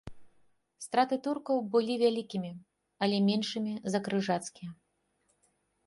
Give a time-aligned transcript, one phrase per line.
[0.85, 2.51] Страты туркаў былі вялікімі,
[3.07, 4.71] але меншымі за крыжацкія.